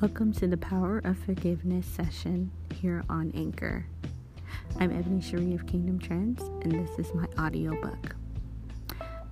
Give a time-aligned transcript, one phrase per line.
[0.00, 3.84] Welcome to the Power of Forgiveness session here on Anchor.
[4.78, 8.14] I'm Ebony Cherie of Kingdom Trends, and this is my audiobook.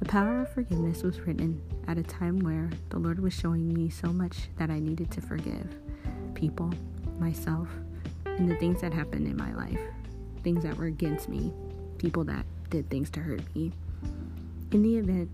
[0.00, 3.90] The Power of Forgiveness was written at a time where the Lord was showing me
[3.90, 5.68] so much that I needed to forgive
[6.34, 6.72] people,
[7.20, 7.68] myself,
[8.24, 9.80] and the things that happened in my life,
[10.42, 11.52] things that were against me,
[11.98, 13.70] people that did things to hurt me.
[14.72, 15.30] In the event,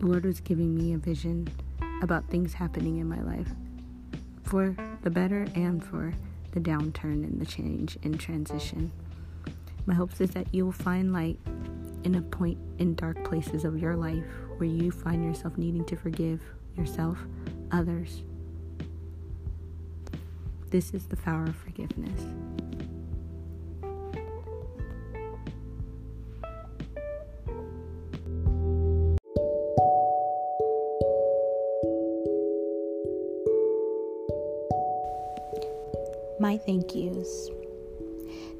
[0.00, 1.46] the Lord was giving me a vision
[2.02, 3.46] about things happening in my life
[4.44, 6.14] for the better and for
[6.52, 8.92] the downturn and the change and transition.
[9.86, 11.38] My hopes is that you will find light
[12.04, 14.24] in a point in dark places of your life
[14.58, 16.40] where you find yourself needing to forgive
[16.76, 17.18] yourself,
[17.72, 18.22] others.
[20.70, 22.20] This is the power of forgiveness.
[36.44, 37.48] My thank yous.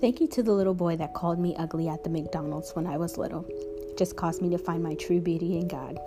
[0.01, 2.97] Thank you to the little boy that called me ugly at the McDonald's when I
[2.97, 3.45] was little.
[3.47, 5.99] It just caused me to find my true beauty in God.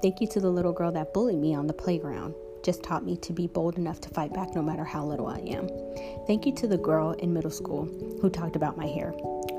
[0.00, 2.36] Thank you to the little girl that bullied me on the playground.
[2.62, 5.38] Just taught me to be bold enough to fight back no matter how little I
[5.38, 5.68] am.
[6.28, 7.86] Thank you to the girl in middle school
[8.22, 9.12] who talked about my hair.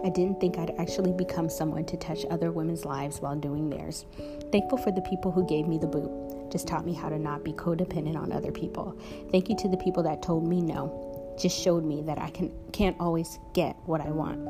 [0.06, 4.06] I didn't think I'd actually become someone to touch other women's lives while doing theirs.
[4.54, 6.50] Thankful for the people who gave me the boot.
[6.50, 8.98] Just taught me how to not be codependent on other people.
[9.34, 11.07] Thank you to the people that told me no
[11.38, 14.48] just showed me that I can can't always get what I want.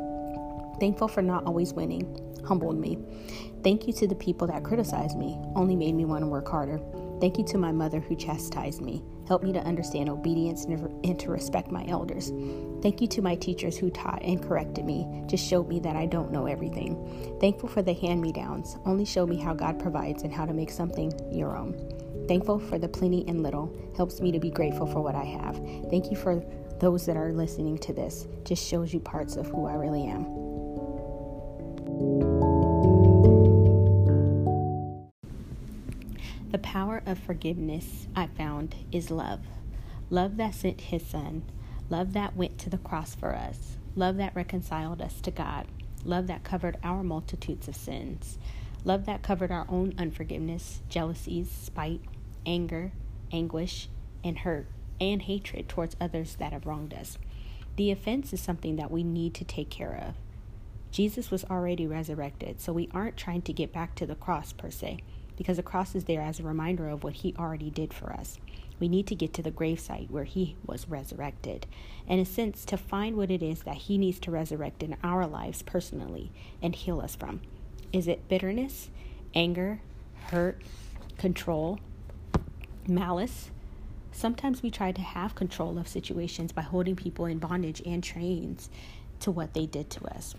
[0.79, 2.05] Thankful for not always winning,
[2.45, 2.97] humbled me.
[3.63, 6.79] Thank you to the people that criticized me, only made me want to work harder.
[7.19, 11.31] Thank you to my mother who chastised me, helped me to understand obedience and to
[11.31, 12.31] respect my elders.
[12.83, 16.05] Thank you to my teachers who taught and corrected me, just showed me that I
[16.05, 17.37] don't know everything.
[17.41, 20.53] Thankful for the hand me downs, only showed me how God provides and how to
[20.53, 21.73] make something your own.
[22.27, 25.55] Thankful for the plenty and little, helps me to be grateful for what I have.
[25.89, 26.43] Thank you for
[26.79, 28.27] those that are listening to this.
[28.43, 30.25] Just shows you parts of who I really am.
[36.51, 39.41] The power of forgiveness I found is love.
[40.09, 41.43] Love that sent his son.
[41.89, 43.77] Love that went to the cross for us.
[43.95, 45.67] Love that reconciled us to God.
[46.05, 48.37] Love that covered our multitudes of sins.
[48.85, 52.01] Love that covered our own unforgiveness, jealousies, spite,
[52.45, 52.91] anger,
[53.31, 53.89] anguish,
[54.23, 54.67] and hurt
[54.99, 57.17] and hatred towards others that have wronged us.
[57.75, 60.15] The offense is something that we need to take care of.
[60.89, 64.71] Jesus was already resurrected, so we aren't trying to get back to the cross per
[64.71, 64.99] se,
[65.35, 68.39] because the cross is there as a reminder of what he already did for us.
[68.79, 71.67] We need to get to the gravesite where he was resurrected,
[72.07, 75.27] in a sense, to find what it is that he needs to resurrect in our
[75.27, 76.31] lives personally
[76.61, 77.41] and heal us from.
[77.91, 78.89] Is it bitterness,
[79.35, 79.81] anger,
[80.27, 80.61] hurt,
[81.17, 81.79] control,
[82.87, 83.51] malice?
[84.17, 88.67] Sometimes we try to have control of situations by holding people in bondage and chains
[89.19, 90.33] to what they did to us.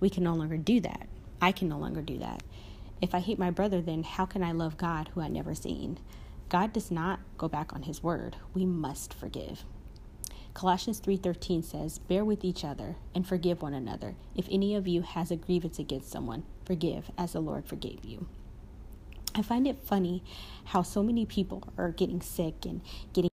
[0.00, 1.08] We can no longer do that.
[1.38, 2.42] I can no longer do that.
[3.02, 5.98] If I hate my brother, then how can I love God who I never seen?
[6.48, 8.36] God does not go back on his word.
[8.54, 9.66] We must forgive.
[10.54, 14.14] Colossians 3:13 says, "Bear with each other and forgive one another.
[14.34, 18.26] If any of you has a grievance against someone, forgive as the Lord forgave you."
[19.34, 20.22] I find it funny
[20.64, 22.82] how so many people are getting sick and
[23.12, 23.30] getting.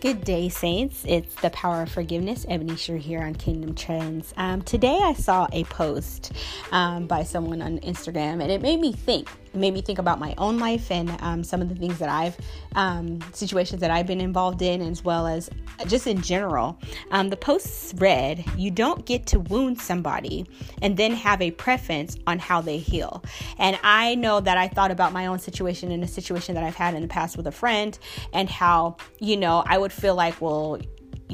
[0.00, 1.02] Good day, Saints.
[1.08, 2.44] It's the power of forgiveness.
[2.48, 4.34] Ebony here on Kingdom Trends.
[4.36, 6.32] Um, today I saw a post
[6.70, 10.34] um, by someone on Instagram and it made me think made me think about my
[10.38, 12.36] own life and um, some of the things that I've,
[12.74, 15.50] um, situations that I've been involved in, as well as
[15.86, 16.78] just in general.
[17.10, 20.46] Um, the post read, You don't get to wound somebody
[20.82, 23.22] and then have a preference on how they heal.
[23.58, 26.76] And I know that I thought about my own situation and a situation that I've
[26.76, 27.98] had in the past with a friend
[28.32, 30.78] and how, you know, I would feel like, well,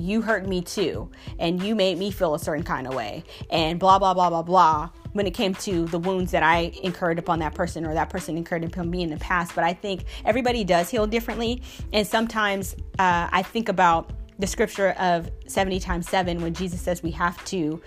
[0.00, 3.78] you hurt me too, and you made me feel a certain kind of way, and
[3.78, 7.41] blah, blah, blah, blah, blah, when it came to the wounds that I incurred upon
[7.41, 9.55] that person or that person incurred upon me in the past.
[9.55, 11.62] But I think everybody does heal differently,
[11.93, 17.03] and sometimes uh, I think about the scripture of 70 times 7 when Jesus says
[17.03, 17.82] we have to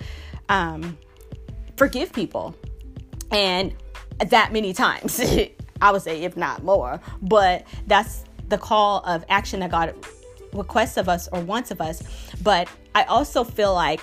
[0.50, 0.98] um,
[1.78, 2.56] forgive people,
[3.32, 3.74] and
[4.20, 5.20] that many times.
[5.82, 9.94] I would say, if not more, but that's the call of action that God
[10.54, 12.04] requests of us or wants of us.
[12.42, 14.02] But I also feel like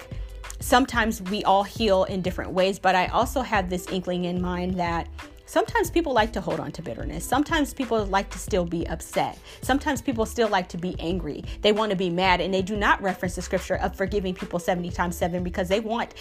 [0.60, 4.74] sometimes we all heal in different ways, but I also have this inkling in mind
[4.74, 5.08] that
[5.46, 7.24] sometimes people like to hold on to bitterness.
[7.24, 9.38] Sometimes people like to still be upset.
[9.62, 11.42] Sometimes people still like to be angry.
[11.62, 14.58] They want to be mad and they do not reference the scripture of forgiving people
[14.58, 16.14] 70 times 7 because they want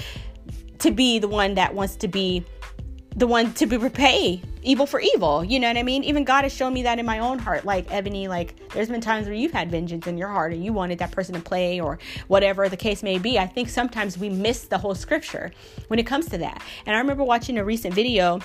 [0.80, 2.44] to be the one that wants to be
[3.20, 5.44] the one to be repay evil for evil.
[5.44, 6.06] You know what I mean?
[6.06, 7.66] Even God has shown me that in my own heart.
[7.66, 10.72] Like Ebony, like there's been times where you've had vengeance in your heart and you
[10.72, 12.00] wanted that person to play or
[12.30, 13.38] whatever the case may be.
[13.38, 15.52] I think sometimes we miss the whole scripture
[15.88, 16.64] when it comes to that.
[16.86, 18.40] And I remember watching a recent video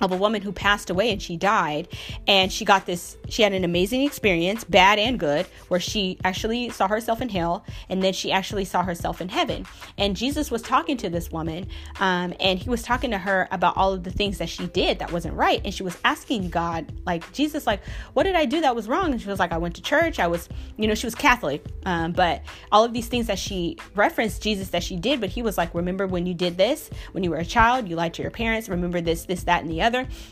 [0.00, 1.88] of a woman who passed away and she died.
[2.26, 6.70] And she got this she had an amazing experience bad and good where she actually
[6.70, 9.66] saw herself in hell and then she actually saw herself in heaven.
[9.96, 11.68] And jesus was talking to this woman
[12.00, 14.98] um, and he was talking to her about all of the things that she did
[14.98, 15.60] that wasn't right.
[15.64, 17.80] And she was asking god like jesus like
[18.12, 19.12] what did i do that was wrong?
[19.12, 20.18] And she was like i went to church.
[20.18, 21.64] I was you know she was catholic.
[21.84, 22.42] Um, but
[22.72, 25.74] all of these things that she referenced jesus that she did but he was like
[25.74, 26.90] remember when you did this?
[27.12, 28.68] When you were a child you lied to your parents.
[28.68, 29.87] Remember this this that and the other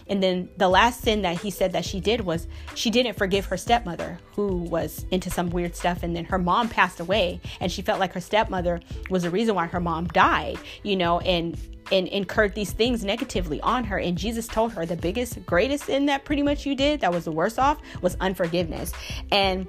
[0.08, 3.46] and then the last sin that he said that she did was she didn't forgive
[3.46, 6.02] her stepmother, who was into some weird stuff.
[6.02, 8.80] And then her mom passed away, and she felt like her stepmother
[9.10, 11.58] was the reason why her mom died, you know, and
[11.92, 13.98] and incurred these things negatively on her.
[13.98, 17.24] And Jesus told her the biggest, greatest sin that pretty much you did that was
[17.24, 18.92] the worst off was unforgiveness.
[19.30, 19.68] And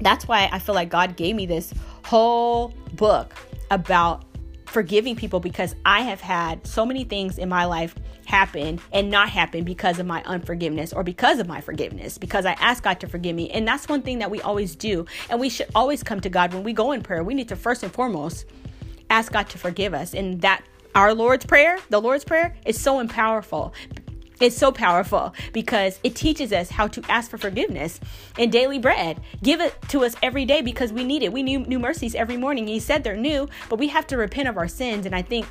[0.00, 1.72] that's why I feel like God gave me this
[2.04, 3.34] whole book
[3.70, 4.24] about
[4.72, 9.28] forgiving people because I have had so many things in my life happen and not
[9.28, 13.06] happen because of my unforgiveness or because of my forgiveness, because I ask God to
[13.06, 13.50] forgive me.
[13.50, 15.06] And that's one thing that we always do.
[15.28, 17.22] And we should always come to God when we go in prayer.
[17.22, 18.46] We need to first and foremost
[19.10, 20.14] ask God to forgive us.
[20.14, 20.64] And that
[20.94, 23.72] our Lord's Prayer, the Lord's Prayer, is so powerful
[24.42, 28.00] it's so powerful because it teaches us how to ask for forgiveness
[28.38, 29.20] and daily bread.
[29.42, 31.32] Give it to us every day because we need it.
[31.32, 32.66] We need new mercies every morning.
[32.66, 35.06] He said they're new, but we have to repent of our sins.
[35.06, 35.46] And I think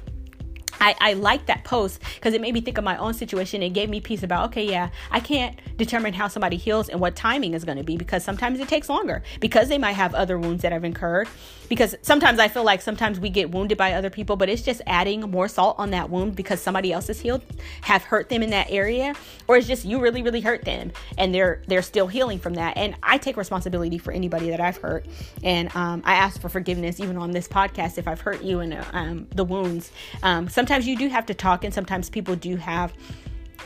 [0.82, 3.62] I, I like that post because it made me think of my own situation.
[3.62, 7.16] It gave me peace about, okay, yeah, I can't determine how somebody heals and what
[7.16, 10.38] timing is going to be because sometimes it takes longer because they might have other
[10.40, 11.30] wounds that I've incurred.
[11.72, 14.82] Because sometimes I feel like sometimes we get wounded by other people, but it's just
[14.86, 17.46] adding more salt on that wound because somebody else is healed,
[17.80, 19.16] have hurt them in that area,
[19.48, 22.76] or it's just you really, really hurt them and they're they're still healing from that.
[22.76, 25.06] And I take responsibility for anybody that I've hurt,
[25.44, 28.86] and um, I ask for forgiveness even on this podcast if I've hurt you and
[28.92, 29.94] um, the wounds.
[30.24, 32.94] Um, sometimes sometimes you do have to talk and sometimes people do have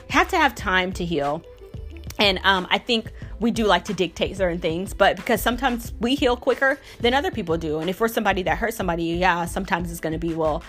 [0.09, 1.43] have to have time to heal
[2.19, 6.15] and um, i think we do like to dictate certain things but because sometimes we
[6.15, 9.91] heal quicker than other people do and if we're somebody that hurt somebody yeah sometimes
[9.91, 10.63] it's going to be well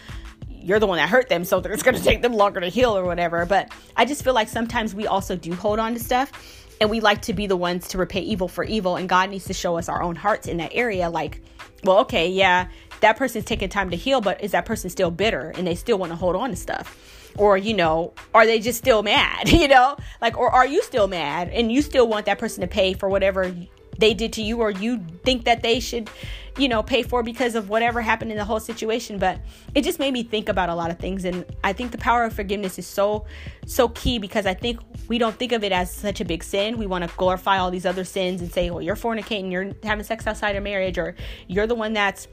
[0.48, 2.96] you're the one that hurt them so it's going to take them longer to heal
[2.96, 6.32] or whatever but i just feel like sometimes we also do hold on to stuff
[6.80, 9.44] and we like to be the ones to repay evil for evil and god needs
[9.44, 11.40] to show us our own hearts in that area like
[11.84, 12.66] well okay yeah
[13.00, 15.98] that person's taking time to heal, but is that person still bitter and they still
[15.98, 17.15] want to hold on to stuff?
[17.38, 19.48] Or, you know, are they just still mad?
[19.56, 22.68] You know, like, or are you still mad and you still want that person to
[22.68, 23.52] pay for whatever
[23.98, 26.10] they did to you or you think that they should,
[26.58, 29.18] you know, pay for because of whatever happened in the whole situation.
[29.18, 29.40] But
[29.74, 31.24] it just made me think about a lot of things.
[31.24, 33.26] And I think the power of forgiveness is so,
[33.64, 36.78] so key because I think we don't think of it as such a big sin.
[36.78, 40.04] We want to glorify all these other sins and say, well, you're fornicating, you're having
[40.04, 41.14] sex outside of marriage, or
[41.48, 42.28] you're the one that's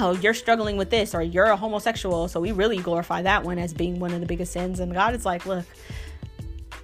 [0.00, 2.28] oh, you're struggling with this, or you're a homosexual.
[2.28, 4.80] So we really glorify that one as being one of the biggest sins.
[4.80, 5.64] And God is like, look,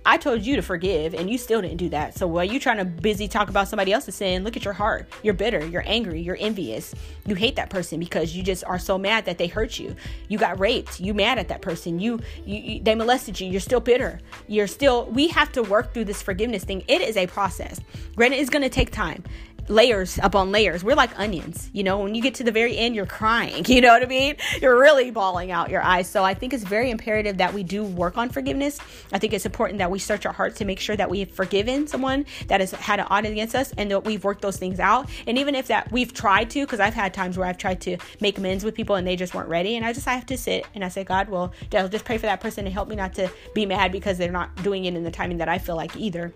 [0.05, 2.17] I told you to forgive and you still didn't do that.
[2.17, 5.09] So while you trying to busy talk about somebody else's sin, look at your heart.
[5.23, 6.95] You're bitter, you're angry, you're envious.
[7.27, 9.95] You hate that person because you just are so mad that they hurt you.
[10.29, 11.01] You got raped.
[11.01, 12.01] You mad at that person.
[12.01, 13.49] You, you, you they molested you.
[13.49, 14.21] You're still bitter.
[14.49, 16.83] You're still we have to work through this forgiveness thing.
[16.89, 17.81] It is a process.
[18.17, 19.23] Granted, it's going to take time
[19.71, 20.85] layers upon layers.
[20.85, 23.81] We're like onions, you know, when you get to the very end, you're crying, you
[23.81, 24.37] know what I mean?
[24.61, 26.09] You're really bawling out your eyes.
[26.09, 28.79] So I think it's very imperative that we do work on forgiveness.
[29.13, 31.31] I think it's important that we search our hearts to make sure that we have
[31.31, 34.81] forgiven someone that has had an audit against us and that we've worked those things
[34.81, 35.09] out.
[35.27, 37.97] And even if that we've tried to, because I've had times where I've tried to
[38.21, 39.77] make amends with people and they just weren't ready.
[39.77, 42.27] And I just I have to sit and I say, God, well, just pray for
[42.27, 45.05] that person and help me not to be mad because they're not doing it in
[45.05, 46.33] the timing that I feel like either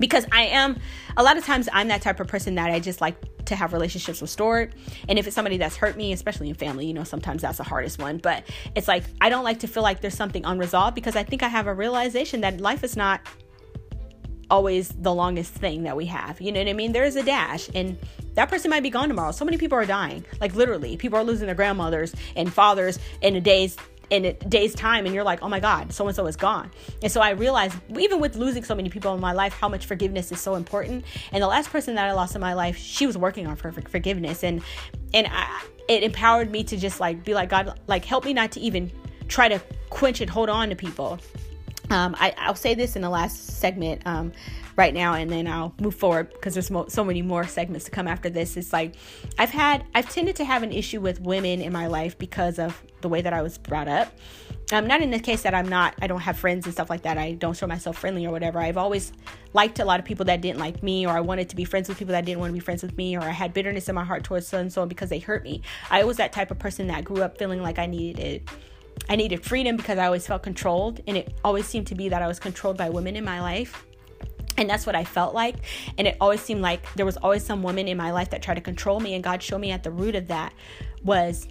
[0.00, 0.80] because I am
[1.16, 3.72] a lot of times I'm that type of person that I just like to have
[3.72, 4.74] relationships restored.
[5.08, 7.64] And if it's somebody that's hurt me, especially in family, you know, sometimes that's the
[7.64, 8.18] hardest one.
[8.18, 11.42] But it's like I don't like to feel like there's something unresolved because I think
[11.44, 13.20] I have a realization that life is not
[14.50, 16.40] always the longest thing that we have.
[16.40, 16.92] You know what I mean?
[16.92, 17.96] There is a dash and
[18.34, 19.32] that person might be gone tomorrow.
[19.32, 20.24] So many people are dying.
[20.40, 23.76] Like literally, people are losing their grandmothers and fathers in a day's
[24.10, 26.70] in a day's time and you're like, oh my God, so and so is gone.
[27.02, 29.86] And so I realized, even with losing so many people in my life, how much
[29.86, 31.04] forgiveness is so important.
[31.32, 33.72] And the last person that I lost in my life, she was working on for
[33.72, 34.42] forgiveness.
[34.44, 34.62] And
[35.14, 38.52] and I, it empowered me to just like be like, God, like help me not
[38.52, 38.90] to even
[39.28, 41.18] try to quench and hold on to people.
[41.90, 44.02] Um, I, I'll say this in the last segment.
[44.06, 44.32] Um,
[44.76, 47.90] right now and then I'll move forward because there's mo- so many more segments to
[47.90, 48.56] come after this.
[48.56, 48.94] It's like
[49.38, 52.82] I've had I've tended to have an issue with women in my life because of
[53.02, 54.10] the way that I was brought up.
[54.72, 57.02] um, not in the case that I'm not, I don't have friends and stuff like
[57.02, 57.18] that.
[57.18, 58.58] I don't show myself friendly or whatever.
[58.60, 59.12] I've always
[59.52, 61.88] liked a lot of people that didn't like me, or I wanted to be friends
[61.88, 63.94] with people that didn't want to be friends with me, or I had bitterness in
[63.94, 65.62] my heart towards so and so because they hurt me.
[65.90, 68.48] I was that type of person that grew up feeling like I needed it.
[69.08, 72.22] I needed freedom because I always felt controlled, and it always seemed to be that
[72.22, 73.84] I was controlled by women in my life.
[74.56, 75.56] And that's what I felt like.
[75.96, 78.56] And it always seemed like there was always some woman in my life that tried
[78.56, 79.14] to control me.
[79.14, 80.52] And God showed me at the root of that
[81.02, 81.48] was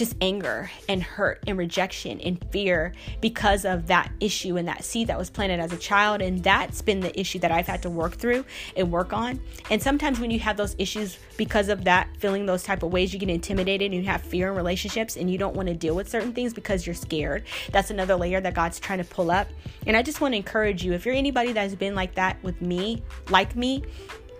[0.00, 5.08] just anger and hurt and rejection and fear because of that issue and that seed
[5.08, 6.22] that was planted as a child.
[6.22, 8.46] And that's been the issue that I've had to work through
[8.78, 9.38] and work on.
[9.68, 13.12] And sometimes when you have those issues because of that, feeling those type of ways,
[13.12, 15.94] you get intimidated and you have fear in relationships and you don't want to deal
[15.94, 17.44] with certain things because you're scared.
[17.70, 19.48] That's another layer that God's trying to pull up.
[19.86, 22.62] And I just want to encourage you if you're anybody that's been like that with
[22.62, 23.84] me, like me,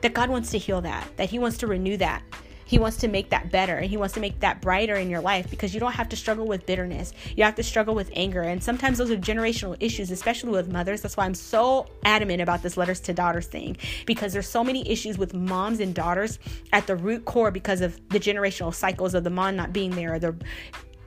[0.01, 2.23] that God wants to heal that, that He wants to renew that
[2.71, 5.21] he wants to make that better and He wants to make that brighter in your
[5.21, 7.13] life because you don't have to struggle with bitterness.
[7.37, 8.43] You have to struggle with anger.
[8.43, 11.03] And sometimes those are generational issues, especially with mothers.
[11.03, 14.89] That's why I'm so adamant about this letters to daughters thing because there's so many
[14.89, 16.39] issues with moms and daughters
[16.73, 20.15] at the root core because of the generational cycles of the mom not being there
[20.15, 20.37] or the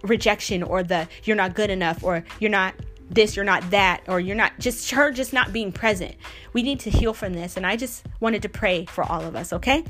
[0.02, 2.76] rejection or the you're not good enough or you're not
[3.10, 6.16] this, you're not that, or you're not just her just not being present.
[6.52, 7.56] We need to heal from this.
[7.56, 9.86] And I just wanted to pray for all of us, okay?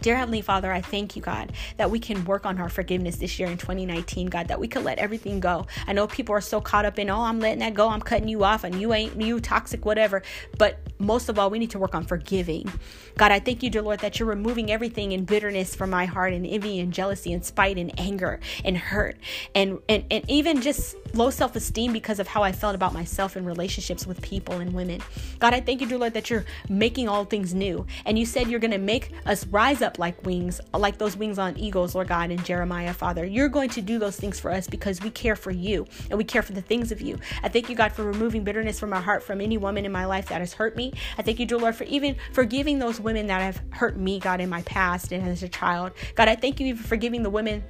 [0.00, 3.38] Dear Heavenly Father, I thank you, God, that we can work on our forgiveness this
[3.38, 5.66] year in 2019, God, that we could let everything go.
[5.86, 8.28] I know people are so caught up in, oh, I'm letting that go, I'm cutting
[8.28, 10.22] you off, and you ain't you toxic, whatever.
[10.58, 12.70] But most of all, we need to work on forgiving.
[13.16, 16.32] God, I thank you, dear Lord, that you're removing everything in bitterness from my heart
[16.32, 19.16] and envy and jealousy and spite and anger and hurt
[19.54, 23.44] and and, and even just low self-esteem because of how I felt about myself in
[23.44, 25.00] relationships with people and women.
[25.38, 27.86] God, I thank you, dear Lord, that you're making all things new.
[28.04, 31.56] And you said you're gonna make us rise up like wings, like those wings on
[31.56, 33.24] eagles, Lord God, in Jeremiah, Father.
[33.24, 36.24] You're going to do those things for us because we care for you and we
[36.24, 37.18] care for the things of you.
[37.42, 40.04] I thank you, God, for removing bitterness from my heart from any woman in my
[40.04, 40.92] life that has hurt me.
[41.18, 44.40] I thank you, dear Lord, for even forgiving those women that have hurt me, God,
[44.40, 45.92] in my past and as a child.
[46.14, 47.64] God, I thank you even for forgiving the women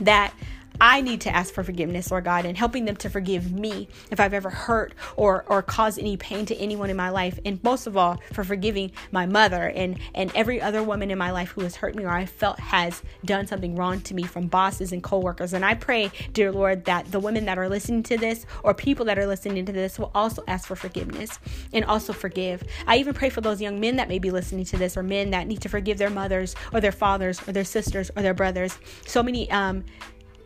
[0.00, 0.34] that
[0.80, 4.20] I need to ask for forgiveness, Lord God, and helping them to forgive me if
[4.20, 7.86] I've ever hurt or or caused any pain to anyone in my life, and most
[7.86, 11.62] of all for forgiving my mother and and every other woman in my life who
[11.62, 15.02] has hurt me or I felt has done something wrong to me from bosses and
[15.02, 15.52] coworkers.
[15.52, 19.04] And I pray, dear Lord, that the women that are listening to this or people
[19.06, 21.38] that are listening to this will also ask for forgiveness
[21.72, 22.62] and also forgive.
[22.86, 25.30] I even pray for those young men that may be listening to this or men
[25.30, 28.78] that need to forgive their mothers or their fathers or their sisters or their brothers.
[29.06, 29.84] So many um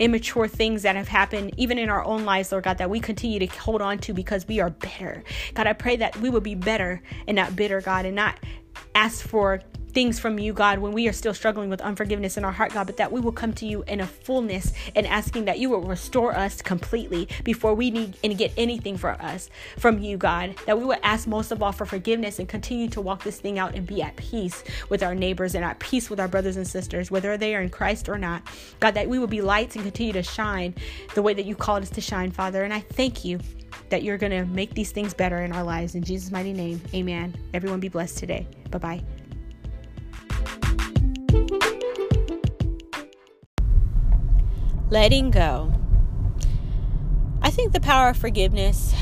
[0.01, 3.39] immature things that have happened, even in our own lives, Lord God, that we continue
[3.39, 5.23] to hold on to because we are better.
[5.55, 8.41] God, I pray that we will be better and not bitter, God, and not
[8.95, 12.53] ask for things from you, God, when we are still struggling with unforgiveness in our
[12.53, 15.59] heart, God, but that we will come to you in a fullness and asking that
[15.59, 20.17] you will restore us completely before we need and get anything for us from you,
[20.17, 20.55] God.
[20.67, 23.59] That we will ask most of all for forgiveness and continue to walk this thing
[23.59, 26.67] out and be at peace with our neighbors and at peace with our brothers and
[26.67, 28.43] sisters, whether they are in Christ or not.
[28.81, 30.75] God, that we will be lights and continue to shine
[31.15, 32.65] the way that you called us to shine, Father.
[32.65, 33.39] And I thank you
[33.91, 35.95] that you're going to make these things better in our lives.
[35.95, 37.35] In Jesus' mighty name, amen.
[37.55, 38.47] Everyone be blessed today.
[38.71, 39.20] Bye bye.
[44.91, 45.73] Letting go.
[47.41, 48.95] I think the power of forgiveness,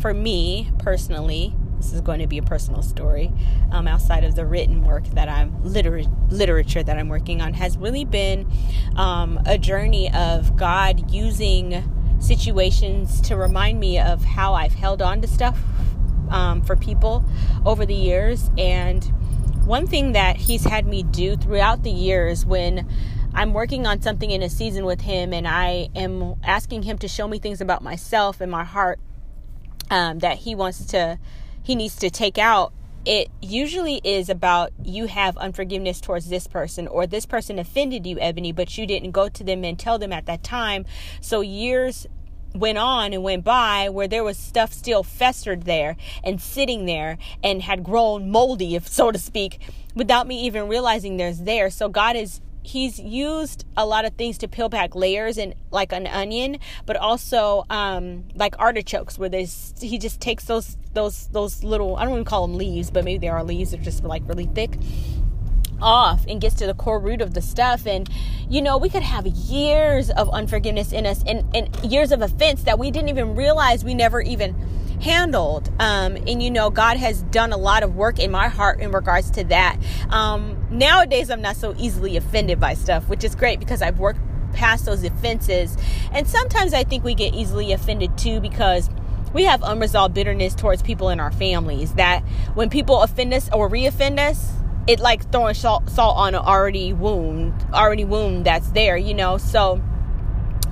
[0.00, 3.32] for me personally, this is going to be a personal story
[3.70, 7.76] um, outside of the written work that I'm liter- literature that I'm working on, has
[7.76, 8.50] really been
[8.96, 11.84] um, a journey of God using
[12.18, 15.58] situations to remind me of how I've held on to stuff
[16.30, 17.24] um, for people
[17.64, 18.50] over the years.
[18.56, 19.04] And
[19.66, 22.88] one thing that He's had me do throughout the years when
[23.36, 27.06] I'm working on something in a season with him and I am asking him to
[27.06, 28.98] show me things about myself and my heart
[29.90, 31.18] um, that he wants to,
[31.62, 32.72] he needs to take out.
[33.04, 38.18] It usually is about you have unforgiveness towards this person or this person offended you,
[38.18, 40.86] Ebony, but you didn't go to them and tell them at that time.
[41.20, 42.06] So years
[42.54, 47.18] went on and went by where there was stuff still festered there and sitting there
[47.44, 49.60] and had grown moldy, if so to speak,
[49.94, 51.68] without me even realizing there's there.
[51.68, 55.92] So God is he's used a lot of things to peel back layers and like
[55.92, 61.62] an onion but also um like artichokes where there's he just takes those those those
[61.62, 64.22] little i don't even call them leaves but maybe they are leaves they're just like
[64.26, 64.76] really thick
[65.80, 68.08] off and gets to the core root of the stuff and
[68.48, 72.62] you know we could have years of unforgiveness in us and, and years of offense
[72.62, 74.54] that we didn't even realize we never even
[75.00, 75.70] handled.
[75.78, 78.92] Um, and you know, God has done a lot of work in my heart in
[78.92, 79.78] regards to that.
[80.10, 84.20] Um, nowadays, I'm not so easily offended by stuff, which is great because I've worked
[84.52, 85.76] past those offenses.
[86.12, 88.88] And sometimes I think we get easily offended too because
[89.32, 92.22] we have unresolved bitterness towards people in our families that
[92.54, 94.52] when people offend us or reoffend us,
[94.86, 99.38] it like throwing salt, salt on an already wound, already wound that's there, you know.
[99.38, 99.82] So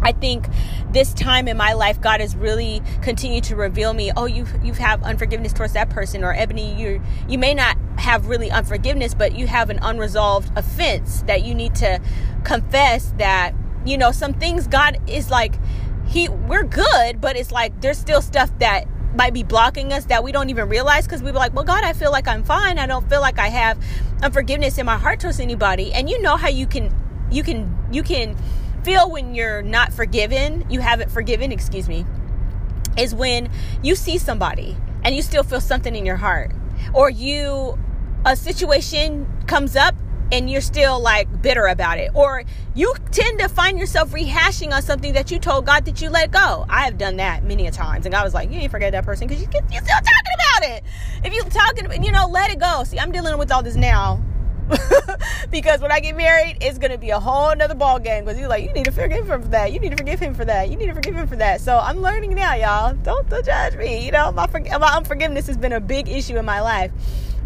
[0.03, 0.47] I think
[0.93, 4.13] this time in my life, God has really continued to reveal me.
[4.17, 8.27] Oh, you you have unforgiveness towards that person, or Ebony, you you may not have
[8.27, 12.01] really unforgiveness, but you have an unresolved offense that you need to
[12.45, 13.15] confess.
[13.19, 13.55] That
[13.85, 15.55] you know some things God is like
[16.07, 20.25] he we're good, but it's like there's still stuff that might be blocking us that
[20.25, 22.79] we don't even realize because we were like, well, God, I feel like I'm fine.
[22.79, 23.79] I don't feel like I have
[24.23, 25.93] unforgiveness in my heart towards anybody.
[25.93, 26.95] And you know how you can,
[27.31, 28.37] you can, you can
[28.83, 32.05] feel when you're not forgiven, you haven't forgiven, excuse me,
[32.99, 33.51] is when
[33.83, 36.53] you see somebody and you still feel something in your heart,
[36.93, 37.79] or you,
[38.25, 39.95] a situation comes up
[40.33, 44.83] and you're still like bitter about it or you tend to find yourself rehashing on
[44.83, 46.67] something that you told God that you let go.
[46.69, 49.05] I have done that many a times and God was like, you ain't forget that
[49.05, 50.85] person because you, you're still talking about it.
[51.25, 52.85] If you're talking, you know, let it go.
[52.85, 54.23] See, I'm dealing with all this now
[55.51, 58.25] because when I get married, it's gonna be a whole nother ball game.
[58.25, 59.73] Because you're like, you need to forgive him for that.
[59.73, 60.71] You need to forgive him for that.
[60.71, 61.61] You need to forgive him for that.
[61.61, 62.95] So I'm learning now, y'all.
[62.95, 64.05] Don't, don't judge me.
[64.05, 66.91] You know, my my unforgiveness has been a big issue in my life.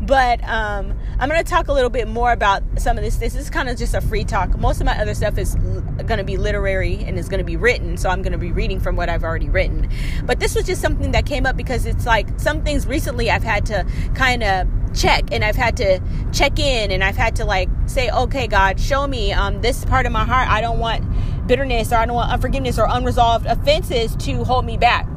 [0.00, 3.16] But um, I'm going to talk a little bit more about some of this.
[3.16, 4.56] This is kind of just a free talk.
[4.58, 7.56] Most of my other stuff is going to be literary and is going to be
[7.56, 7.96] written.
[7.96, 9.90] So I'm going to be reading from what I've already written.
[10.24, 13.42] But this was just something that came up because it's like some things recently I've
[13.42, 16.00] had to kind of check and I've had to
[16.32, 20.06] check in and I've had to like say, okay, God, show me um, this part
[20.06, 20.48] of my heart.
[20.48, 21.04] I don't want
[21.46, 25.08] bitterness or I don't want unforgiveness or unresolved offenses to hold me back.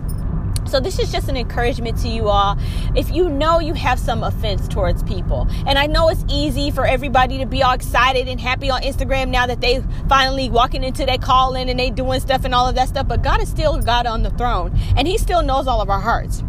[0.71, 2.57] So, this is just an encouragement to you all.
[2.95, 6.87] If you know you have some offense towards people, and I know it's easy for
[6.87, 11.05] everybody to be all excited and happy on Instagram now that they finally walking into
[11.05, 13.81] their calling and they doing stuff and all of that stuff, but God is still
[13.81, 16.41] God on the throne, and He still knows all of our hearts.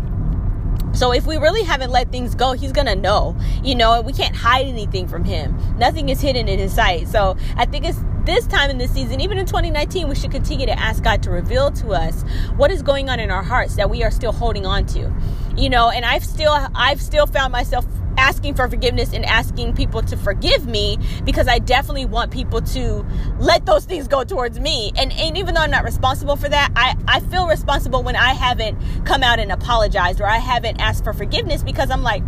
[0.93, 3.37] So if we really haven't let things go, he's gonna know.
[3.63, 5.57] You know, we can't hide anything from him.
[5.79, 7.09] Nothing is hidden in his sight.
[7.09, 10.67] So I think it's this time in this season, even in 2019, we should continue
[10.67, 12.23] to ask God to reveal to us
[12.57, 15.13] what is going on in our hearts that we are still holding on to.
[15.57, 17.85] You know, and I've still I've still found myself
[18.17, 23.07] asking for forgiveness and asking people to forgive me because I definitely want people to
[23.39, 24.93] let those things go towards me.
[24.97, 28.35] And, and even though I'm not responsible for that, I, I feel responsible when I
[28.35, 32.23] haven't come out and apologized or I haven't asked for forgiveness because I'm like,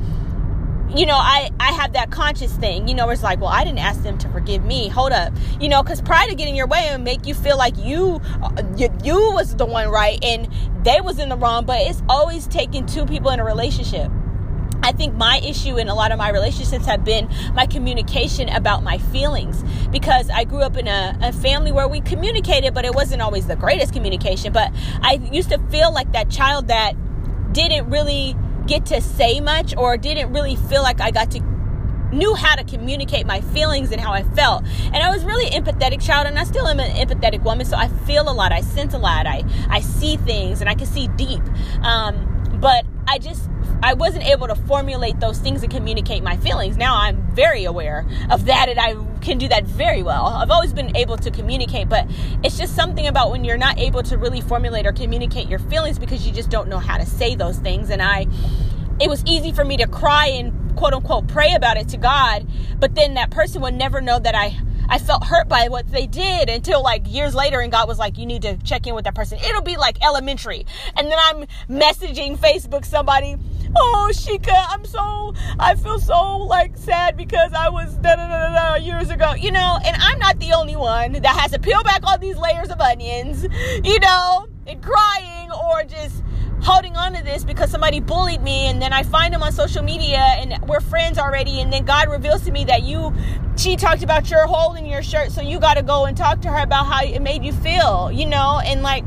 [0.94, 3.81] you know, I, I have that conscious thing, you know, it's like, well, I didn't
[3.81, 4.88] ask them to forgive me.
[4.88, 5.33] Hold up.
[5.61, 8.20] You know, because pride to get in your way and make you feel like you,
[8.42, 10.49] uh, you, you was the one right and
[10.85, 11.64] they was in the wrong.
[11.64, 14.11] But it's always taking two people in a relationship.
[14.85, 18.83] I think my issue in a lot of my relationships have been my communication about
[18.83, 22.94] my feelings because I grew up in a, a, family where we communicated, but it
[22.94, 24.53] wasn't always the greatest communication.
[24.53, 24.70] But
[25.01, 26.92] I used to feel like that child that
[27.55, 31.40] didn't really get to say much or didn't really feel like I got to
[32.12, 34.64] knew how to communicate my feelings and how I felt.
[34.66, 37.64] And I was really empathetic child and I still am an empathetic woman.
[37.64, 38.53] So I feel a lot.
[38.53, 39.27] I sense a lot.
[39.27, 41.42] I, I see things and I can see deep.
[41.83, 43.49] Um, but I just
[43.83, 46.77] I wasn't able to formulate those things and communicate my feelings.
[46.77, 50.27] Now I'm very aware of that and I can do that very well.
[50.27, 52.07] I've always been able to communicate, but
[52.43, 55.99] it's just something about when you're not able to really formulate or communicate your feelings
[55.99, 57.91] because you just don't know how to say those things.
[57.91, 58.27] And I,
[59.01, 62.47] it was easy for me to cry and quote unquote pray about it to God,
[62.79, 66.07] but then that person would never know that I I felt hurt by what they
[66.07, 69.05] did until like years later, and God was like, "You need to check in with
[69.05, 73.37] that person." It'll be like elementary, and then I'm messaging Facebook somebody.
[73.77, 78.55] Oh, Shika, I'm so I feel so like sad because I was da da da
[78.55, 79.79] da years ago, you know.
[79.85, 82.81] And I'm not the only one that has to peel back all these layers of
[82.81, 83.46] onions,
[83.85, 86.22] you know, and crying or just
[86.62, 89.83] holding on to this because somebody bullied me and then I find them on social
[89.83, 93.14] media and we're friends already and then God reveals to me that you
[93.57, 96.40] she talked about your hole in your shirt so you got to go and talk
[96.40, 99.05] to her about how it made you feel, you know, and like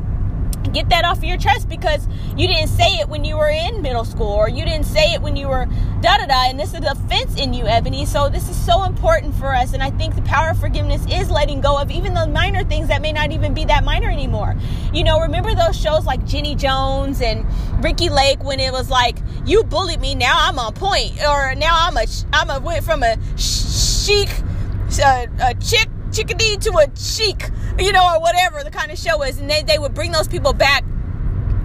[0.72, 3.82] get that off of your chest because you didn't say it when you were in
[3.82, 5.66] middle school or you didn't say it when you were
[6.00, 8.06] da da da and this is a offense in you ebony.
[8.06, 11.30] So this is so important for us and i think the power of forgiveness is
[11.30, 14.56] letting go of even the minor things that may not even be that minor anymore.
[14.92, 17.46] You know remember those shows like jenny jones and
[17.82, 21.86] Ricki Lake when it was like you bullied me now i'm on point or now
[21.86, 24.28] i'm a i'm a went from a chic
[24.98, 29.22] a, a chick chickadee to a cheek, you know, or whatever the kind of show
[29.22, 29.38] is.
[29.38, 30.84] And they, they would bring those people back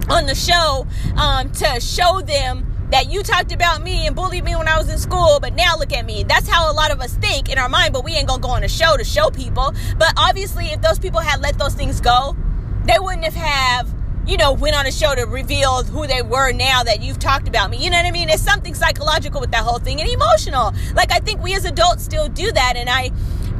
[0.08, 4.54] on the show um, to show them that you talked about me and bullied me
[4.54, 6.22] when I was in school, but now look at me.
[6.22, 8.50] That's how a lot of us think in our mind, but we ain't gonna go
[8.50, 9.74] on a show to show people.
[9.98, 12.36] But obviously, if those people had let those things go,
[12.84, 13.94] they wouldn't have have
[14.26, 17.46] you know went on a show to reveal who they were now that you've talked
[17.46, 20.08] about me you know what i mean it's something psychological with that whole thing and
[20.08, 23.10] emotional like i think we as adults still do that and i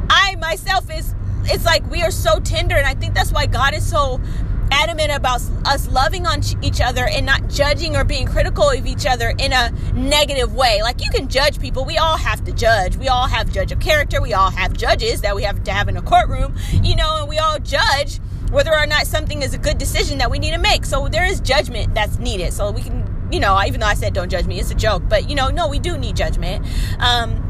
[0.09, 1.13] i myself is
[1.45, 4.19] it's like we are so tender and i think that's why god is so
[4.71, 9.05] adamant about us loving on each other and not judging or being critical of each
[9.05, 10.81] other in a negative way.
[10.81, 11.85] Like you can judge people.
[11.85, 12.97] We all have to judge.
[12.97, 14.21] We all have judge of character.
[14.21, 17.29] We all have judges that we have to have in a courtroom, you know, and
[17.29, 18.19] we all judge
[18.51, 20.85] whether or not something is a good decision that we need to make.
[20.85, 22.53] So there is judgment that's needed.
[22.53, 25.03] So we can, you know, even though I said don't judge me, it's a joke,
[25.07, 26.65] but you know, no, we do need judgment.
[26.99, 27.41] Um,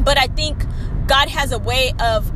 [0.00, 0.64] but I think
[1.08, 2.30] God has a way of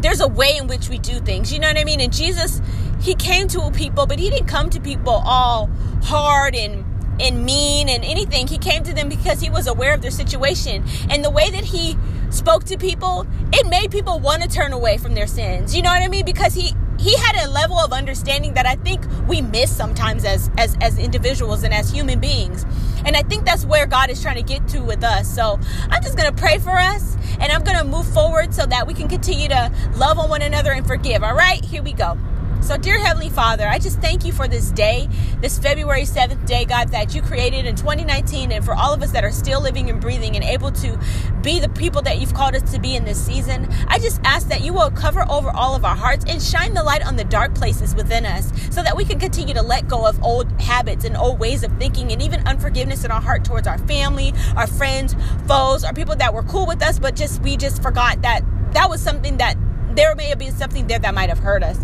[0.00, 1.52] there's a way in which we do things.
[1.52, 2.00] You know what I mean?
[2.00, 2.60] And Jesus,
[3.00, 5.70] he came to people, but he didn't come to people all
[6.02, 6.84] hard and
[7.20, 8.46] and mean and anything.
[8.46, 10.84] He came to them because he was aware of their situation.
[11.08, 11.96] And the way that he
[12.30, 15.74] spoke to people, it made people want to turn away from their sins.
[15.74, 16.24] You know what I mean?
[16.24, 20.50] Because he he had a level of understanding that I think we miss sometimes as
[20.58, 22.64] as as individuals and as human beings.
[23.04, 25.32] And I think that's where God is trying to get to with us.
[25.32, 25.58] So
[25.90, 29.08] I'm just to pray for us and I'm to move forward so that we can
[29.08, 31.22] continue to love on one another and forgive.
[31.22, 31.62] All right?
[31.64, 32.18] Here we go.
[32.64, 35.06] So, dear Heavenly Father, I just thank you for this day,
[35.42, 39.10] this February 7th day, God, that you created in 2019, and for all of us
[39.10, 40.98] that are still living and breathing and able to
[41.42, 43.68] be the people that you've called us to be in this season.
[43.88, 46.82] I just ask that you will cover over all of our hearts and shine the
[46.82, 50.06] light on the dark places within us so that we can continue to let go
[50.06, 53.68] of old habits and old ways of thinking and even unforgiveness in our heart towards
[53.68, 55.14] our family, our friends,
[55.46, 58.40] foes, or people that were cool with us, but just we just forgot that
[58.72, 59.54] that was something that
[59.94, 61.78] there may have been something there that might have hurt us.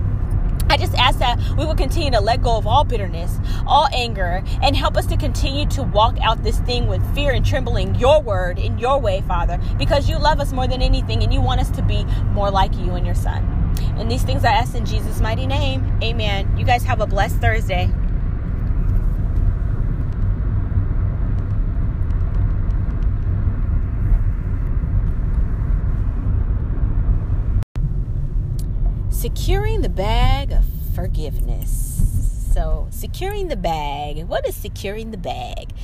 [0.70, 4.44] I just ask that we will continue to let go of all bitterness, all anger,
[4.62, 8.22] and help us to continue to walk out this thing with fear and trembling, your
[8.22, 11.60] word in your way, Father, because you love us more than anything and you want
[11.60, 12.04] us to be
[12.34, 13.44] more like you and your Son.
[13.98, 15.98] And these things I ask in Jesus' mighty name.
[16.04, 16.56] Amen.
[16.56, 17.92] You guys have a blessed Thursday.
[29.20, 32.48] Securing the bag of forgiveness.
[32.54, 34.24] So, securing the bag.
[34.24, 35.74] What is securing the bag?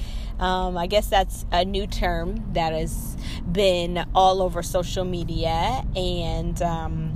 [0.41, 3.15] Um, I guess that's a new term that has
[3.53, 5.85] been all over social media.
[5.95, 7.11] And um,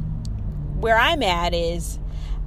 [0.78, 1.98] where I'm at is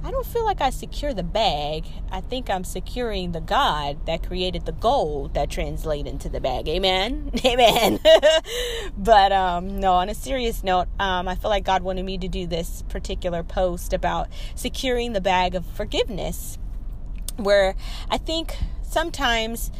[0.04, 1.86] I don't feel like I secure the bag.
[2.10, 6.68] I think I'm securing the God that created the gold that translate into the bag.
[6.68, 7.30] Amen.
[7.44, 7.98] Amen.
[8.98, 12.28] but um, no, on a serious note, um, I feel like God wanted me to
[12.28, 16.58] do this particular post about securing the bag of forgiveness,
[17.36, 17.74] where
[18.10, 19.72] I think sometimes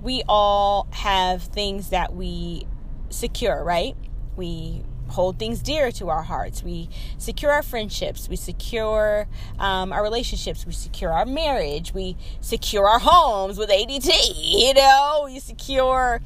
[0.00, 2.68] we all have things that we
[3.10, 3.96] secure, right?
[4.36, 6.62] We hold things dear to our hearts.
[6.62, 8.28] We secure our friendships.
[8.28, 9.26] We secure
[9.58, 10.66] um, our relationships.
[10.66, 11.94] We secure our marriage.
[11.94, 14.10] We secure our homes with ADT.
[14.62, 16.20] You know, we secure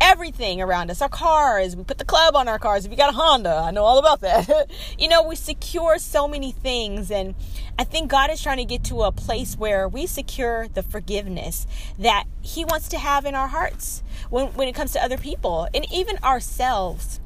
[0.00, 3.10] everything around us our cars we put the club on our cars if you got
[3.10, 4.68] a honda i know all about that
[4.98, 7.34] you know we secure so many things and
[7.78, 11.66] i think god is trying to get to a place where we secure the forgiveness
[11.98, 15.68] that he wants to have in our hearts when, when it comes to other people
[15.72, 17.20] and even ourselves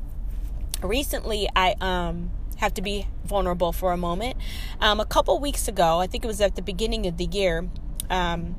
[0.82, 4.36] recently I um have to be vulnerable for a moment.
[4.80, 7.68] Um, a couple weeks ago, I think it was at the beginning of the year,
[8.10, 8.56] um,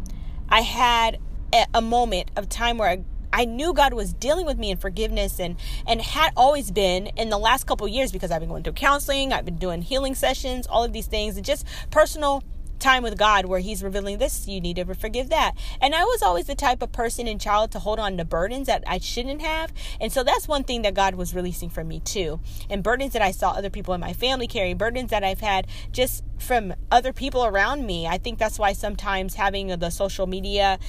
[0.47, 1.19] I had
[1.53, 3.03] a, a, moment of time where I,
[3.33, 7.29] I, knew God was dealing with me in forgiveness and and had always been in
[7.29, 10.65] the last couple years because I've been going through counseling, I've been doing healing sessions,
[10.65, 12.43] all of these things, and just personal
[12.79, 15.53] time with God where He's revealing this, you need to forgive that.
[15.81, 18.67] And I was always the type of person and child to hold on to burdens
[18.67, 19.71] that I shouldn't have.
[19.99, 22.39] And so that's one thing that God was releasing from me too.
[22.69, 25.67] And burdens that I saw other people in my family carry, burdens that I've had
[25.91, 28.07] just from other people around me.
[28.07, 30.79] I think that's why sometimes having the social media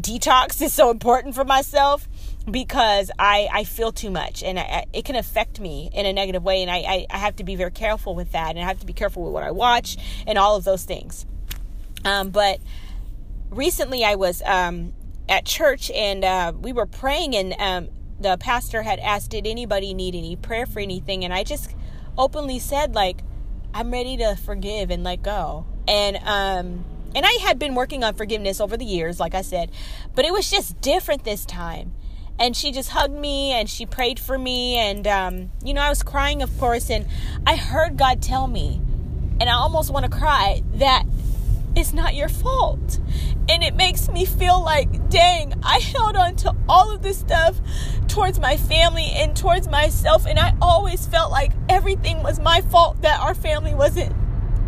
[0.00, 2.08] detox is so important for myself
[2.50, 6.42] because I, I feel too much and I, it can affect me in a negative
[6.42, 6.62] way.
[6.62, 8.50] And I, I, I have to be very careful with that.
[8.50, 11.26] And I have to be careful with what I watch and all of those things.
[12.04, 12.60] Um, but
[13.50, 14.94] recently I was um,
[15.28, 17.88] at church and uh, we were praying, and um,
[18.20, 21.24] the pastor had asked, Did anybody need any prayer for anything?
[21.24, 21.74] And I just
[22.16, 23.22] openly said, like,
[23.72, 25.66] I'm ready to forgive and let go.
[25.86, 26.84] And, um,
[27.14, 29.70] and I had been working on forgiveness over the years, like I said,
[30.14, 31.94] but it was just different this time.
[32.40, 34.76] And she just hugged me and she prayed for me.
[34.76, 36.90] And, um, you know, I was crying, of course.
[36.90, 37.06] And
[37.46, 38.80] I heard God tell me,
[39.40, 41.04] and I almost want to cry, that
[41.76, 42.98] it's not your fault.
[43.48, 47.60] And it makes me feel like, dang, I held on to all of this stuff
[48.08, 50.26] towards my family and towards myself.
[50.26, 54.12] And I always felt like everything was my fault that our family wasn't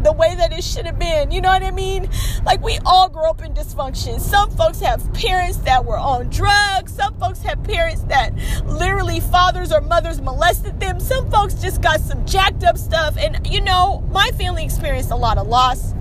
[0.03, 1.31] the way that it should have been.
[1.31, 2.09] You know what I mean?
[2.45, 4.21] Like we all grew up in dysfunction.
[4.21, 6.95] Some folks have parents that were on drugs.
[6.95, 8.33] Some folks have parents that
[8.65, 11.01] literally fathers or mothers molested them.
[11.01, 13.17] Some folks just got some jacked up stuff.
[13.19, 15.95] And you know, my family experienced a lot of loss.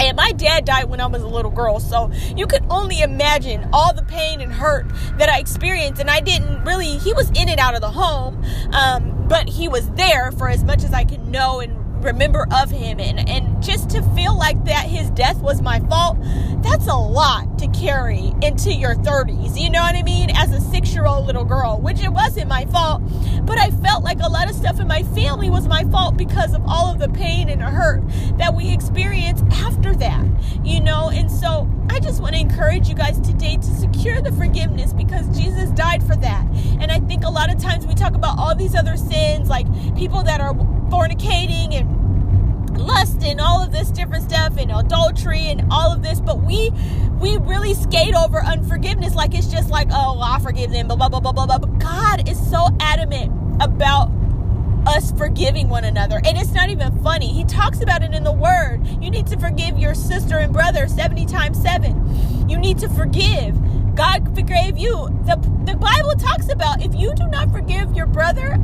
[0.00, 3.68] And my dad died when I was a little girl, so you could only imagine
[3.72, 4.86] all the pain and hurt
[5.18, 6.00] that I experienced.
[6.00, 9.68] And I didn't really, he was in and out of the home, um, but he
[9.68, 13.62] was there for as much as I could know and remember of him and and
[13.62, 16.16] just to feel like that his death was my fault
[16.62, 20.30] that's a lot to carry into your 30s you know what i mean?
[20.36, 23.02] As a 6-year-old little girl which it wasn't my fault
[23.44, 26.54] but i felt like a lot of stuff in my family was my fault because
[26.54, 28.02] of all of the pain and hurt
[28.38, 30.24] that we experienced after that
[30.64, 31.10] you know?
[31.10, 35.26] And so i just want to encourage you guys today to secure the forgiveness because
[35.36, 36.46] jesus died for that.
[36.80, 39.66] And i think a lot of times we talk about all these other sins like
[39.96, 40.54] people that are
[40.90, 46.20] fornicating and lust and all of this different stuff and adultery and all of this
[46.20, 46.70] but we
[47.20, 51.08] we really skate over unforgiveness like it's just like oh i forgive them blah blah
[51.08, 54.10] blah blah blah but god is so adamant about
[54.86, 57.32] us forgiving one another and it's not even funny.
[57.32, 58.86] He talks about it in the word.
[59.02, 63.56] You need to forgive your sister and brother 70 times 7 you need to forgive.
[63.94, 64.90] God forgave you.
[65.26, 68.56] The, the bible talks about if you do not forgive your brother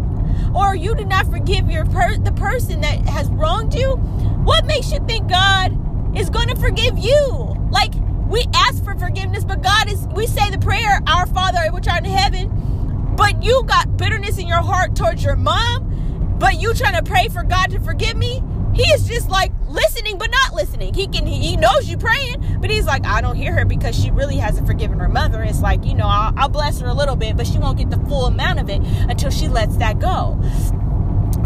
[0.55, 3.97] or you do not forgive your per- the person that has wronged you,
[4.45, 5.73] what makes you think God
[6.17, 7.57] is going to forgive you?
[7.71, 7.93] Like
[8.29, 12.05] we ask for forgiveness, but God is we say the prayer, "Our Father which art
[12.05, 16.95] in heaven," but you got bitterness in your heart towards your mom, but you trying
[16.95, 18.43] to pray for God to forgive me?
[18.75, 20.95] He is just like listening but not listening.
[20.95, 24.11] He can he knows you praying, but he's like, I don't hear her because she
[24.11, 25.43] really hasn't forgiven her mother.
[25.43, 27.91] It's like, you know, I'll, I'll bless her a little bit, but she won't get
[27.91, 30.41] the full amount of it until she lets that go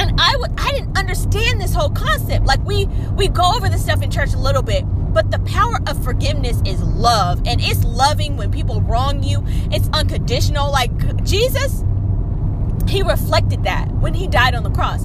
[0.00, 2.46] and I would I didn't understand this whole concept.
[2.46, 2.86] Like we
[3.16, 6.62] we go over this stuff in church a little bit, but the power of forgiveness
[6.64, 9.42] is love, and it's loving when people wrong you.
[9.70, 10.70] It's unconditional.
[10.70, 11.84] Like Jesus,
[12.88, 15.04] he reflected that when he died on the cross.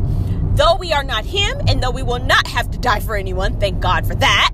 [0.56, 3.60] Though we are not him, and though we will not have to die for anyone,
[3.60, 4.52] thank God for that,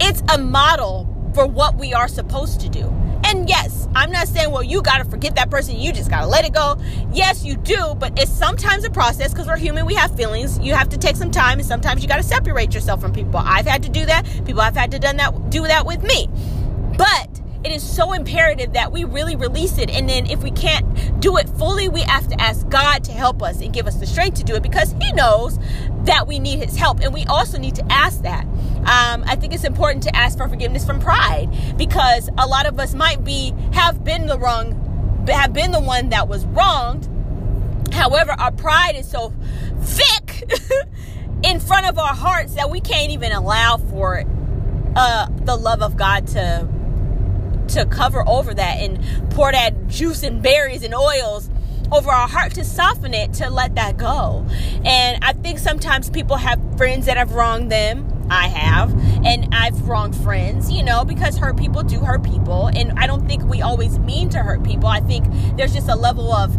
[0.00, 2.92] it's a model for what we are supposed to do.
[3.24, 6.20] And yes, I'm not saying, well, you got to forget that person, you just got
[6.20, 6.76] to let it go.
[7.12, 10.58] Yes, you do, but it's sometimes a process because we're human, we have feelings.
[10.60, 13.40] You have to take some time, and sometimes you got to separate yourself from people.
[13.42, 14.24] I've had to do that.
[14.46, 16.28] People have had to done that, do that with me.
[16.96, 19.90] But it is so imperative that we really release it.
[19.90, 23.42] And then if we can't do it fully, we have to ask God to help
[23.42, 25.58] us and give us the strength to do it because He knows
[26.04, 27.00] that we need His help.
[27.00, 28.44] And we also need to ask that.
[28.44, 32.78] Um, I think it's important to ask for forgiveness from pride because a lot of
[32.80, 37.08] us might be, have been the wrong, have been the one that was wronged.
[37.92, 39.34] However, our pride is so
[39.82, 40.50] thick
[41.42, 44.24] in front of our hearts that we can't even allow for
[44.96, 46.68] uh, the love of God to
[47.70, 51.50] to cover over that and pour that juice and berries and oils
[51.92, 54.46] over our heart to soften it to let that go.
[54.84, 58.06] And I think sometimes people have friends that have wronged them.
[58.32, 58.92] I have,
[59.26, 62.68] and I've wronged friends, you know, because hurt people do hurt people.
[62.68, 64.86] And I don't think we always mean to hurt people.
[64.86, 66.56] I think there's just a level of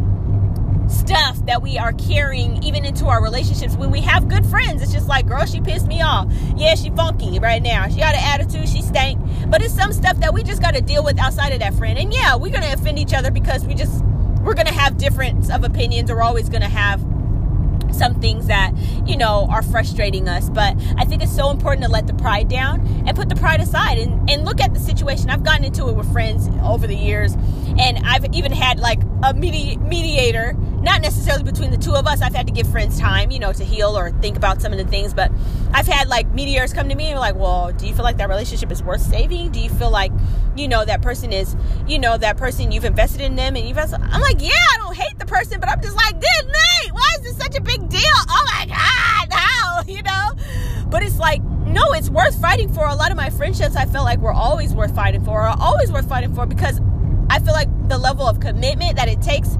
[0.92, 3.76] stuff that we are carrying even into our relationships.
[3.76, 6.32] When we have good friends it's just like girl she pissed me off.
[6.56, 7.88] Yeah she funky right now.
[7.88, 9.20] She got an attitude she stank.
[9.50, 11.98] But it's some stuff that we just got to deal with outside of that friend.
[11.98, 14.04] And yeah we're gonna offend each other because we just
[14.42, 16.12] we're gonna have difference of opinions.
[16.12, 17.02] We're always gonna have
[17.92, 18.72] some things that
[19.06, 20.50] you know are frustrating us.
[20.50, 23.60] But i think it's so important to let the pride down and put the pride
[23.60, 25.30] aside and, and look at the situation.
[25.30, 27.36] I've gotten into it with friends over the years
[27.78, 32.22] and i've even had like a medi- mediator not necessarily between the two of us.
[32.22, 34.80] I've had to give friends time, you know, to heal or think about some of
[34.80, 35.14] the things.
[35.14, 35.32] But
[35.74, 38.18] I've had like meteors come to me and be like, well, do you feel like
[38.18, 39.52] that relationship is worth saving?
[39.52, 40.12] Do you feel like,
[40.56, 41.56] you know, that person is,
[41.88, 43.78] you know, that person you've invested in them and you've.
[43.78, 46.90] I'm like, yeah, I don't hate the person, but I'm just like, good night.
[46.92, 48.02] Why is this such a big deal?
[48.30, 49.84] Oh my God, how?
[49.88, 50.32] You know?
[50.88, 52.86] But it's like, no, it's worth fighting for.
[52.86, 55.92] A lot of my friendships I felt like were always worth fighting for, are always
[55.92, 56.80] worth fighting for because
[57.30, 59.58] I feel like the level of commitment that it takes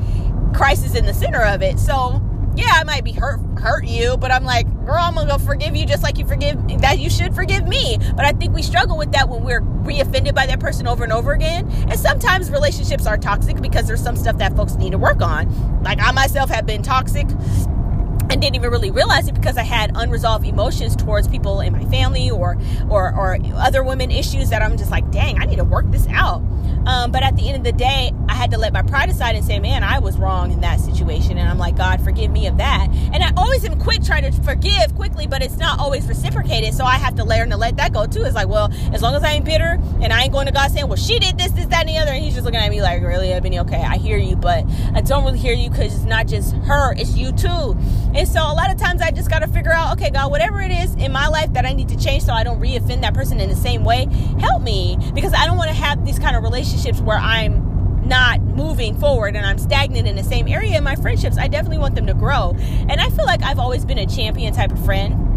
[0.54, 1.80] Christ is in the center of it.
[1.80, 2.22] So
[2.56, 5.76] yeah, I might be hurt hurt you, but I'm like, girl, I'm gonna go forgive
[5.76, 7.98] you just like you forgive that you should forgive me.
[8.16, 11.14] But I think we struggle with that when we're re-offended by that person over and
[11.14, 11.70] over again.
[11.90, 15.82] And sometimes relationships are toxic because there's some stuff that folks need to work on.
[15.84, 19.92] Like I myself have been toxic and didn't even really realize it because I had
[19.96, 22.58] unresolved emotions towards people in my family or
[22.90, 26.08] or or other women issues that I'm just like, dang, I need to work this
[26.10, 26.42] out.
[26.86, 29.36] Um, but at the end of the day, I had to let my pride aside
[29.36, 31.38] and say, man, I was wrong in that situation.
[31.38, 32.88] And I'm like, God, forgive me of that.
[33.14, 36.74] And I always am quick trying to forgive quickly, but it's not always reciprocated.
[36.74, 38.24] So I have to learn to let that go too.
[38.24, 40.72] It's like, well, as long as I ain't bitter and I ain't going to God
[40.72, 42.12] saying, well, she did this, this, that, and the other.
[42.12, 45.02] And he's just looking at me like, really, Ebony, okay, I hear you, but I
[45.02, 47.78] don't really hear you because it's not just her, it's you too.
[48.14, 50.62] And so a lot of times I just got to figure out, okay, God, whatever
[50.62, 53.14] it is in my life that I need to change so I don't reoffend that
[53.14, 54.08] person in the same way,
[54.40, 57.72] help me because I don't want to have these kind of relationships where I'm
[58.06, 61.38] not moving forward and I'm stagnant in the same area in my friendships.
[61.38, 62.56] I definitely want them to grow.
[62.60, 65.28] And I feel like I've always been a champion type of friend.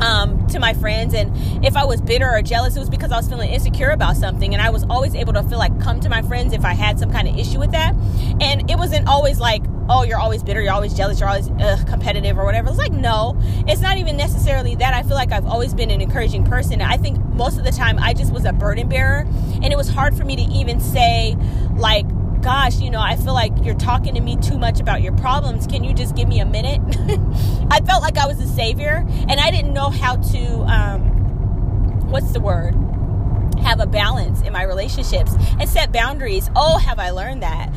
[0.00, 1.32] Um, to my friends and
[1.64, 4.54] if i was bitter or jealous it was because i was feeling insecure about something
[4.54, 7.00] and i was always able to feel like come to my friends if i had
[7.00, 7.96] some kind of issue with that
[8.40, 11.48] and it wasn't always like oh, you're always bitter, you're always jealous, you're always
[11.84, 12.68] competitive or whatever.
[12.68, 14.94] It's like, no, it's not even necessarily that.
[14.94, 16.82] I feel like I've always been an encouraging person.
[16.82, 19.26] I think most of the time I just was a burden bearer.
[19.62, 21.36] And it was hard for me to even say,
[21.74, 22.06] like,
[22.42, 25.66] gosh, you know, I feel like you're talking to me too much about your problems.
[25.66, 26.80] Can you just give me a minute?
[27.70, 32.32] I felt like I was a savior and I didn't know how to, um, what's
[32.32, 32.74] the word?
[33.68, 36.48] Have a balance in my relationships and set boundaries.
[36.56, 37.70] Oh, have I learned that?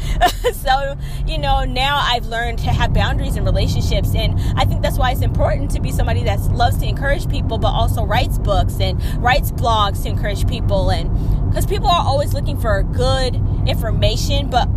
[0.53, 0.95] so,
[1.27, 4.15] you know, now I've learned to have boundaries in relationships.
[4.15, 7.57] And I think that's why it's important to be somebody that loves to encourage people,
[7.57, 10.91] but also writes books and writes blogs to encourage people.
[10.91, 11.11] And
[11.49, 13.35] because people are always looking for good
[13.67, 14.69] information, but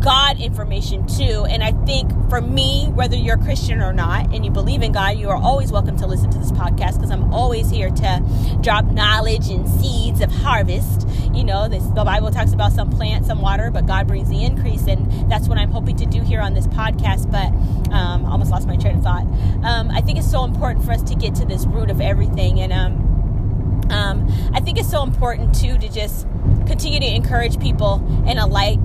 [0.00, 1.46] God information too.
[1.48, 4.92] And I think for me, whether you're a Christian or not, and you believe in
[4.92, 8.58] God, you are always welcome to listen to this podcast because I'm always here to
[8.60, 11.08] drop knowledge and seeds of harvest.
[11.32, 14.44] You know, this, the Bible talks about some plant, some water, but God brings the
[14.44, 14.86] increase.
[14.86, 17.30] And that's what I'm hoping to do here on this podcast.
[17.30, 17.52] But
[17.92, 19.26] um, almost lost my train of thought.
[19.62, 22.60] Um, I think it's so important for us to get to this root of everything.
[22.60, 26.26] And um, um, I think it's so important too to just
[26.66, 28.78] continue to encourage people in a light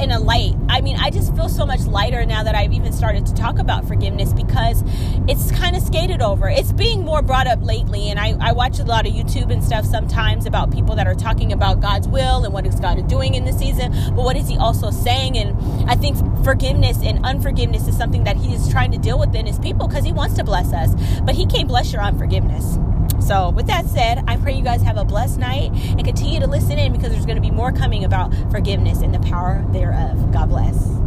[0.00, 0.54] in a light.
[0.68, 3.58] I mean, I just feel so much lighter now that I've even started to talk
[3.58, 4.82] about forgiveness because
[5.28, 6.48] it's kind of skated over.
[6.48, 9.62] It's being more brought up lately, and I, I watch a lot of YouTube and
[9.62, 13.34] stuff sometimes about people that are talking about God's will and what is God doing
[13.34, 15.36] in the season, but what is He also saying?
[15.36, 19.34] And I think forgiveness and unforgiveness is something that He is trying to deal with
[19.34, 22.78] in His people because He wants to bless us, but He can't bless your unforgiveness.
[23.26, 26.46] So, with that said, I pray you guys have a blessed night and continue to
[26.46, 30.30] listen in because there's going to be more coming about forgiveness and the power thereof.
[30.30, 31.05] God bless.